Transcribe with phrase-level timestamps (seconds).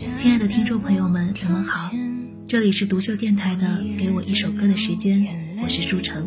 [0.00, 1.90] 亲爱的听众朋友们，你们好，
[2.48, 3.66] 这里是独秀电台的
[3.98, 5.20] 《给我一首歌的时间》，
[5.62, 6.26] 我是舒成。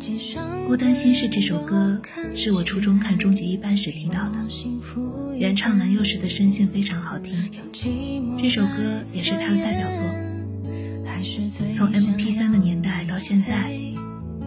[0.66, 2.02] 《孤单心事》这首歌
[2.34, 4.36] 是我初中看终极一班时听到的，
[5.38, 7.48] 原唱蓝又时的声线非常好听，
[8.40, 10.04] 这首歌也是他的代表作。
[11.76, 13.72] 从 MP3 的年代到现在，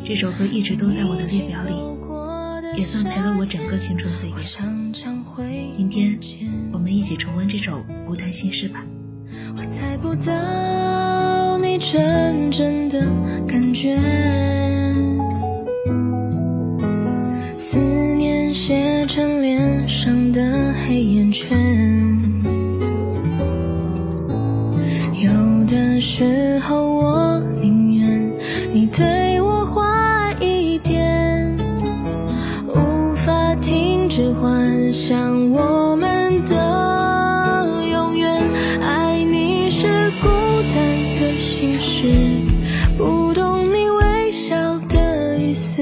[0.06, 1.72] 这首歌一直都在我的列表里，
[2.78, 4.36] 也算陪了我整个青春岁月。
[5.78, 6.20] 今天，
[6.74, 8.84] 我们一起重温这首《孤单心事》吧。
[9.58, 13.00] 我猜不到你真正的
[13.48, 13.98] 感觉，
[17.58, 17.78] 思
[18.18, 21.58] 念写成脸上的黑眼圈，
[25.14, 25.32] 有
[25.66, 26.95] 的时候
[45.56, 45.82] 思，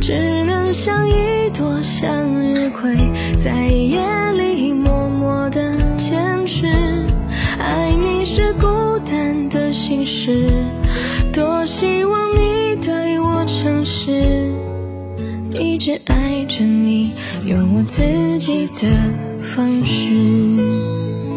[0.00, 2.10] 只能像一朵向
[2.42, 2.94] 日葵，
[3.36, 4.00] 在夜
[4.32, 6.66] 里默默的坚持。
[7.58, 10.50] 爱你是孤单的心事，
[11.32, 14.52] 多希望你对我诚实。
[15.52, 17.12] 一直爱着你，
[17.46, 18.88] 用我自己的
[19.42, 21.29] 方式。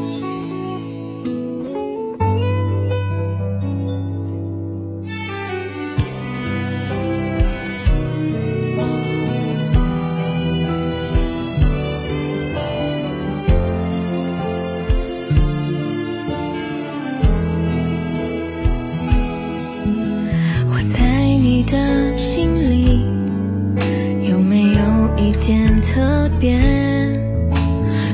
[26.43, 27.23] 变？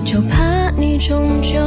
[0.06, 1.58] 就怕你终究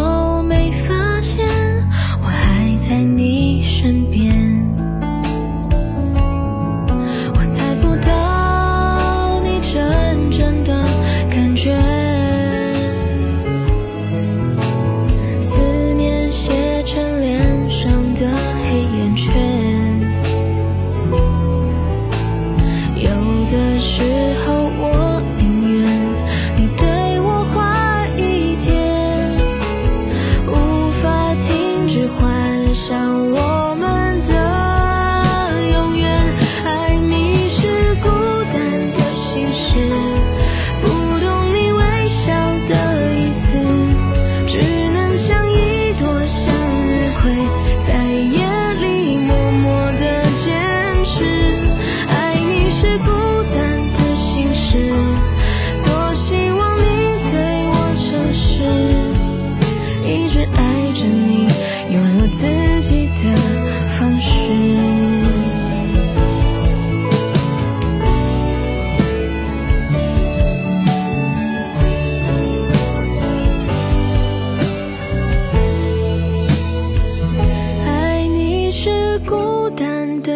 [47.22, 47.30] 会
[47.86, 48.51] 再也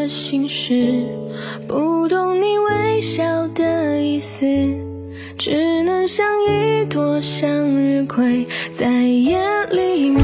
[0.09, 1.05] 心事，
[1.67, 4.47] 不懂你微笑的意思，
[5.39, 9.39] 只能像一朵向日葵，在夜
[9.71, 10.23] 里默